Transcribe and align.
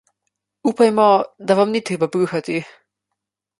Upajmo, 0.71 1.05
da 1.51 1.59
vam 1.61 1.75
ni 1.75 1.83
treba 1.91 2.11
bruhati. 2.17 2.59